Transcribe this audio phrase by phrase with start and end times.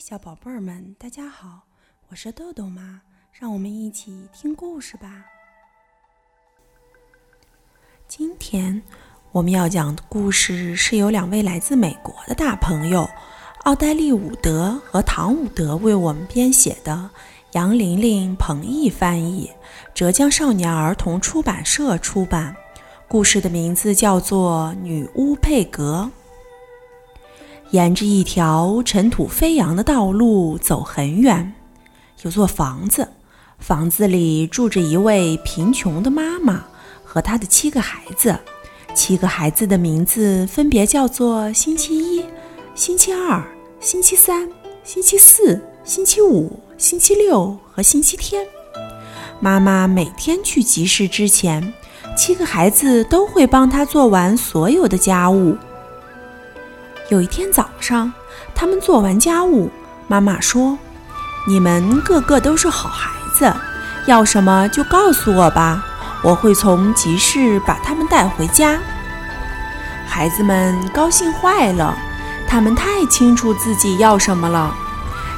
[0.00, 1.60] 小宝贝儿们，大家好，
[2.08, 3.02] 我是豆豆妈，
[3.38, 5.26] 让我们一起听故事吧。
[8.08, 8.82] 今天
[9.30, 13.06] 我们要讲的故事是由两位来自美国的大朋友
[13.64, 17.10] 奥黛丽·伍德和唐·伍德为我们编写的，
[17.52, 19.50] 杨玲玲、彭毅翻译，
[19.92, 22.56] 浙江少年儿童出版社出版。
[23.06, 26.10] 故事的名字叫做《女巫佩格》。
[27.70, 31.52] 沿着一条尘土飞扬的道路走很远，
[32.22, 33.06] 有座房子，
[33.60, 36.64] 房子里住着一位贫穷的妈妈
[37.04, 38.36] 和她的七个孩子。
[38.92, 42.24] 七个孩子的名字分别叫做星期一、
[42.74, 43.40] 星期二、
[43.78, 44.48] 星期三、
[44.82, 48.44] 星期四、星期五、星期六和星期天。
[49.38, 51.72] 妈妈每天去集市之前，
[52.16, 55.56] 七个孩子都会帮她做完所有的家务。
[57.10, 58.12] 有一天早上，
[58.54, 59.68] 他们做完家务，
[60.06, 60.78] 妈妈说
[61.44, 63.52] ：“你们个个都是好孩子，
[64.06, 65.84] 要什么就告诉我吧，
[66.22, 68.78] 我会从集市把他们带回家。”
[70.06, 71.98] 孩子们高兴坏了，
[72.46, 74.72] 他们太清楚自己要什么了。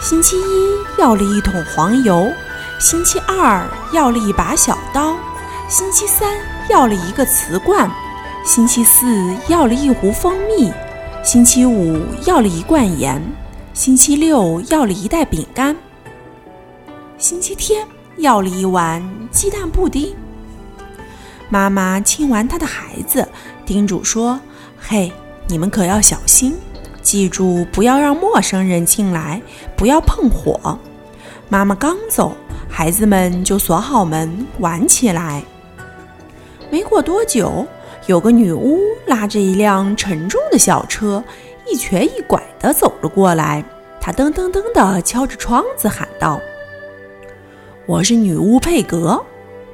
[0.00, 2.30] 星期一要了一桶黄油，
[2.78, 5.16] 星期二要了一把小刀，
[5.68, 7.90] 星期三要了一个瓷罐，
[8.44, 9.04] 星期四
[9.48, 10.72] 要了一壶蜂蜜。
[11.26, 13.20] 星期五要了一罐盐，
[13.74, 15.76] 星期六要了一袋饼干，
[17.18, 17.84] 星期天
[18.18, 20.14] 要了一碗鸡蛋布丁。
[21.48, 23.28] 妈妈亲完她的孩子，
[23.64, 24.38] 叮嘱说
[24.78, 25.12] ：“嘿，
[25.48, 26.54] 你们可要小心，
[27.02, 29.42] 记住不要让陌生人进来，
[29.76, 30.78] 不要碰火。”
[31.50, 32.36] 妈妈刚走，
[32.68, 35.42] 孩子们就锁好门玩起来。
[36.70, 37.66] 没过多久。
[38.06, 41.22] 有个女巫拉着一辆沉重的小车，
[41.66, 43.64] 一瘸一拐地走了过来。
[44.00, 46.40] 她噔噔噔地敲着窗子喊道
[47.84, 49.20] ：“我是女巫佩格，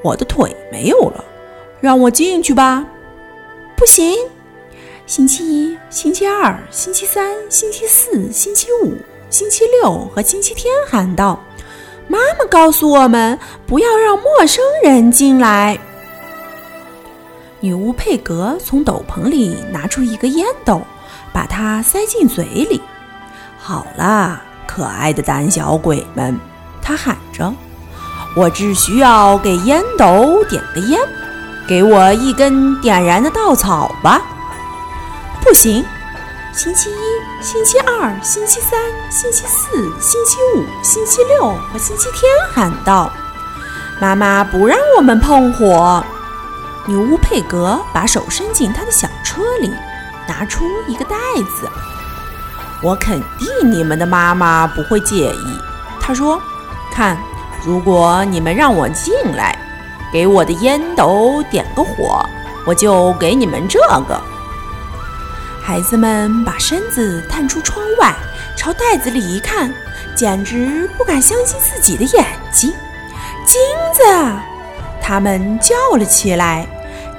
[0.00, 1.24] 我的腿没有了，
[1.80, 2.86] 让我进去吧。
[3.76, 4.16] ”“不行！”
[5.06, 8.94] 星期一、星期二、星期三、星期四、星期五、
[9.28, 11.42] 星期六和星期天喊道
[12.06, 13.36] ：“妈妈告诉我们，
[13.66, 15.76] 不要让陌生人进来。”
[17.60, 20.80] 女巫佩格从斗篷里拿出一个烟斗，
[21.32, 22.80] 把它塞进嘴里。
[23.58, 26.38] 好了，可爱的胆小鬼们，
[26.80, 27.52] 她喊着
[28.34, 30.98] ：“我只需要给烟斗点个烟，
[31.68, 34.22] 给我一根点燃的稻草吧。”
[35.44, 35.84] 不行！
[36.52, 42.22] 星期一、星期二、星期三、星期四、星期五、星期六和星期天
[42.52, 43.12] 喊道
[44.00, 46.02] ：“妈妈不让我们碰火。”
[46.90, 49.72] 女巫佩格把手伸进她的小车里，
[50.26, 51.70] 拿出一个袋子。
[52.82, 55.60] 我肯定你们的妈妈不会介意。
[56.00, 56.42] 她说
[56.92, 57.16] ：“看，
[57.64, 59.56] 如果你们让我进来，
[60.12, 62.26] 给我的烟斗点个火，
[62.66, 63.78] 我就给你们这
[64.08, 64.20] 个。”
[65.62, 68.12] 孩子们把身子探出窗外，
[68.56, 69.72] 朝袋子里一看，
[70.16, 72.72] 简直不敢相信自己的眼睛。
[73.46, 73.60] 金
[73.94, 74.02] 子！
[75.02, 76.66] 他们叫了起来：“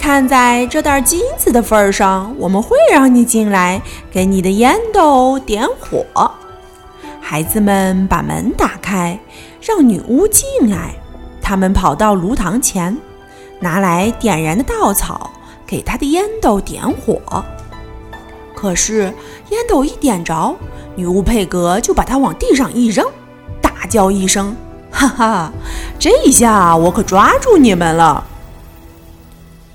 [0.00, 6.04] 看在这袋金子的份上，我们会让你进来，给你的烟斗点火。”
[7.20, 9.20] 孩子们把门打开，
[9.60, 10.94] 让女巫进来。
[11.42, 12.96] 他们跑到炉膛前，
[13.60, 15.30] 拿来点燃的稻草，
[15.66, 17.44] 给他的烟斗点火。
[18.54, 19.12] 可是
[19.50, 20.56] 烟斗一点着，
[20.96, 23.06] 女巫佩格就把它往地上一扔，
[23.60, 24.56] 大叫一声。
[24.90, 25.52] 哈哈，
[25.98, 28.26] 这一下我可抓住你们了！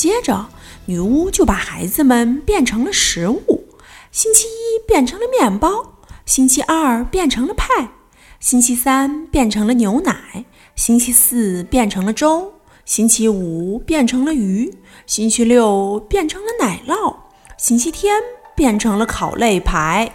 [0.00, 0.48] 接着，
[0.86, 3.68] 女巫就把孩子们变成了食物。
[4.10, 7.90] 星期一变成了面包，星期二变成了派，
[8.40, 12.54] 星期三变成了牛奶，星期四变成了粥，
[12.86, 14.74] 星期五变成了鱼，
[15.06, 17.14] 星期六变成了奶酪，
[17.58, 18.22] 星期天
[18.56, 20.10] 变成了烤肋排。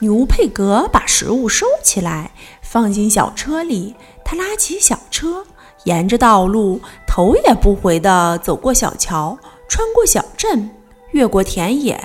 [0.00, 2.32] 女巫佩格把食物收起来。
[2.60, 5.46] 放进小车里，她拉起小车，
[5.84, 9.38] 沿着道路头也不回地走过小桥，
[9.68, 10.68] 穿过小镇，
[11.12, 11.98] 越过田野，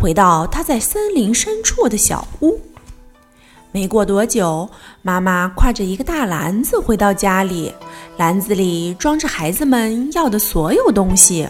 [0.00, 2.60] 回到他在森林深处的小屋。
[3.72, 4.68] 没过多久，
[5.02, 7.72] 妈妈挎着一个大篮子回到家里，
[8.16, 11.48] 篮子里装着孩子们要的所有东西：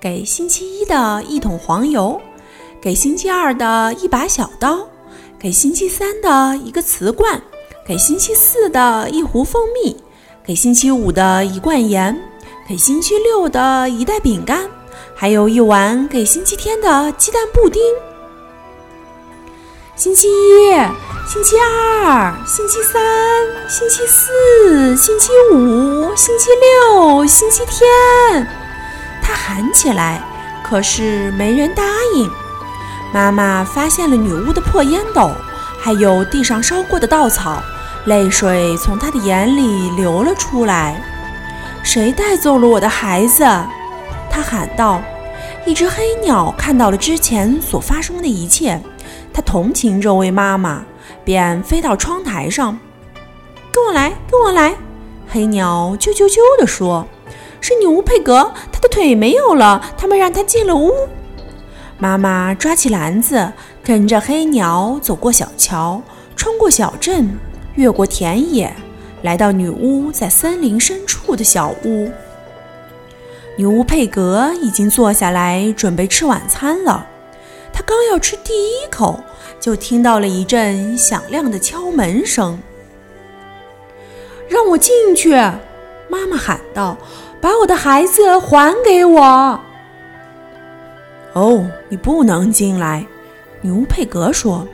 [0.00, 2.18] 给星期一的一桶黄油，
[2.80, 4.78] 给星期二的一把小刀。
[5.38, 7.42] 给星期三的一个瓷罐，
[7.84, 9.96] 给星期四的一壶蜂蜜，
[10.44, 12.20] 给星期五的一罐盐，
[12.68, 14.68] 给星期六的一袋饼干，
[15.14, 17.80] 还有一碗给星期天的鸡蛋布丁。
[19.94, 20.72] 星期一、
[21.28, 23.00] 星期二、星期三、
[23.68, 28.44] 星期四、星期五、星期六、星期天。
[29.22, 30.20] 他喊起来，
[30.64, 31.84] 可是没人答
[32.16, 32.28] 应。
[33.14, 35.30] 妈妈发现了女巫的破烟斗，
[35.78, 37.62] 还有地上烧过的稻草，
[38.06, 41.02] 泪水从他的眼里流了出来。
[41.82, 43.44] 谁带走了我的孩子？
[44.30, 45.00] 他喊道。
[45.64, 48.80] 一只黑鸟看到了之前所发生的一切，
[49.32, 50.84] 它同情这位妈妈，
[51.24, 52.76] 便飞到窗台上，
[53.70, 54.74] 跟我来，跟我来。
[55.28, 57.06] 黑鸟啾啾啾地说
[57.62, 60.90] ：“是女巫佩格，她的腿没有了，他们让她进了屋。”
[61.96, 63.52] 妈妈抓起篮子，
[63.84, 66.02] 跟着黑鸟走过小桥，
[66.34, 67.38] 穿过小镇，
[67.74, 68.72] 越过田野，
[69.22, 72.10] 来到女巫在森林深处的小屋。
[73.56, 77.06] 女巫佩格已经坐下来准备吃晚餐了。
[77.72, 79.20] 她刚要吃第一口，
[79.60, 82.58] 就听到了一阵响亮的敲门声。
[84.48, 85.32] “让我进去！”
[86.08, 86.96] 妈妈喊道
[87.40, 89.60] ，“把我的孩子还给我
[91.32, 93.06] ！”“哦，你不能进来。”
[93.62, 94.66] 女巫佩格说，“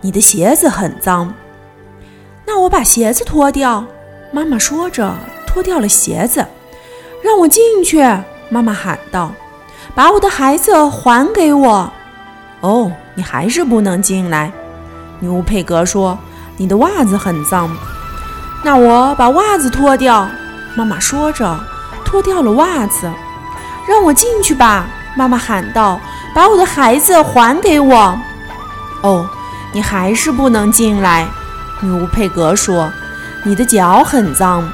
[0.00, 1.34] 你的鞋子很脏。
[2.48, 3.84] ”“那我把鞋子脱掉。”
[4.32, 5.14] 妈妈说着，
[5.46, 6.44] 脱掉了鞋子。
[7.22, 8.00] 让我进去！
[8.48, 9.32] 妈妈喊道
[9.94, 11.92] ：“把我的孩子还给我！”
[12.62, 14.50] 哦，你还是不能进来。”
[15.20, 16.18] 女巫佩格说
[16.56, 17.68] ：“你的袜子很脏。”
[18.64, 20.28] 那我把袜子脱掉。”
[20.74, 21.58] 妈妈说着，
[22.04, 23.10] 脱掉了袜子。
[23.86, 24.86] “让我进去吧！”
[25.16, 26.00] 妈妈喊道
[26.34, 28.18] ：“把我的孩子还给我！”
[29.02, 29.28] 哦，
[29.72, 31.26] 你还是不能进来。”
[31.80, 32.90] 女巫佩格说
[33.44, 34.68] ：“你的脚很脏。”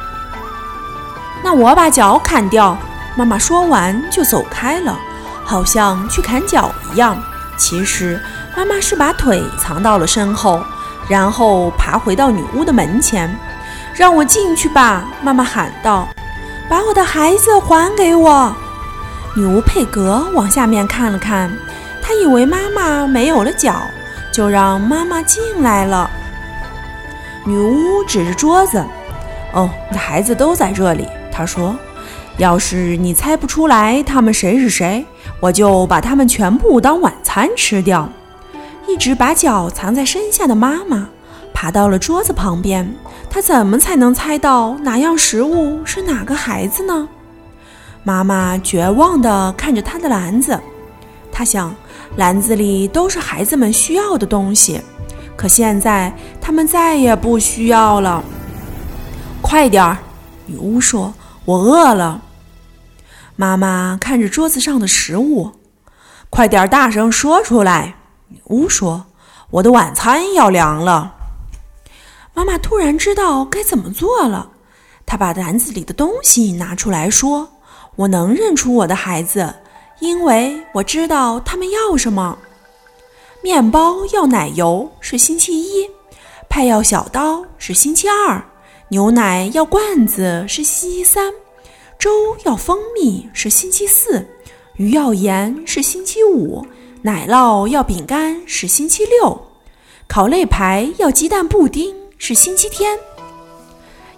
[1.42, 2.76] 那我把脚砍掉。
[3.16, 4.98] 妈妈说完就走开了，
[5.44, 7.16] 好像去砍脚一样。
[7.56, 8.20] 其实
[8.56, 10.64] 妈妈是把腿藏到了身后，
[11.06, 13.32] 然后爬回到女巫的门前。
[13.94, 15.04] 让我进去吧！
[15.22, 16.08] 妈妈喊道
[16.68, 18.52] ：“把我的孩子还给我！”
[19.36, 21.56] 女巫佩格往下面看了看，
[22.02, 23.82] 她以为妈妈没有了脚，
[24.32, 26.10] 就让妈妈进来了。
[27.44, 28.84] 女巫指着桌子
[29.52, 31.76] ：“哦，孩子都在这里。”她说
[32.38, 35.04] ：“要是你猜不出来他们谁是谁，
[35.40, 38.08] 我就把他们全部当晚餐吃掉。”
[38.86, 41.08] 一直把脚藏在身下的妈妈
[41.54, 42.94] 爬到了桌子旁边。
[43.30, 47.08] 她怎么才能猜到哪样食物是哪个孩子呢？
[48.02, 50.60] 妈妈绝望地看着她的篮子。
[51.32, 51.74] 她想，
[52.16, 54.80] 篮子里都是孩子们需要的东西，
[55.44, 56.10] 可现在
[56.40, 58.24] 他们再也不需要了。
[59.42, 59.98] 快点儿，
[60.46, 61.12] 女巫说。
[61.44, 62.22] 我饿了，
[63.36, 65.52] 妈妈看着桌子上的食物，
[66.30, 67.94] 快点大声说出来。
[68.28, 69.04] 女巫说
[69.52, 71.14] ：“我的晚餐要凉了。”
[72.32, 74.48] 妈妈突然知道该怎么做了，
[75.04, 77.46] 她把篮子里的东西拿出来说
[77.96, 79.54] ：“我能认出我的孩子，
[79.98, 82.38] 因为我知道他们要什么。
[83.44, 85.86] 面包要奶油是星期一，
[86.48, 88.42] 派要小刀是星期二。”
[88.88, 91.30] 牛奶要罐子是星期三，
[91.98, 92.10] 粥
[92.46, 94.26] 要蜂蜜是星期四，
[94.76, 96.66] 鱼要盐是星期五，
[97.02, 99.38] 奶酪要饼干是星期六，
[100.08, 102.98] 烤肋排要鸡蛋布丁是星期天。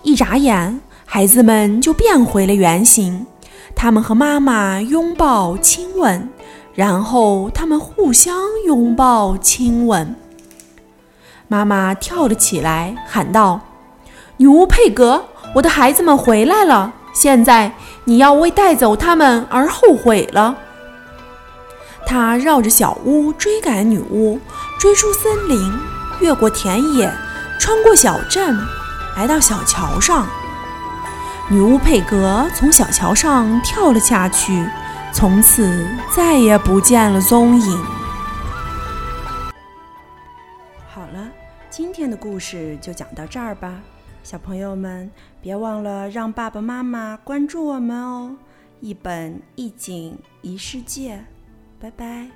[0.02, 3.26] 一眨眼，孩子们就变回了原形。
[3.74, 6.28] 他们和妈妈拥抱亲吻，
[6.76, 10.14] 然后他们互相拥抱亲吻。
[11.48, 13.60] 妈妈跳了起来，喊道。
[14.36, 16.92] 女巫佩格，我的孩子们回来了。
[17.14, 17.72] 现在
[18.04, 20.54] 你要为带走他们而后悔了。
[22.04, 24.38] 他绕着小屋追赶女巫，
[24.78, 25.72] 追出森林，
[26.20, 27.10] 越过田野，
[27.58, 28.54] 穿过小镇，
[29.16, 30.26] 来到小桥上。
[31.48, 34.68] 女巫佩格从小桥上跳了下去，
[35.16, 37.84] 从此再也不见了踪影。
[40.86, 41.26] 好了，
[41.70, 43.80] 今天的故事就讲到这儿吧。
[44.22, 48.36] 小朋友们，别忘了让爸爸妈妈关注我们哦！
[48.80, 51.24] 一本一景一世界，
[51.80, 52.28] 拜拜。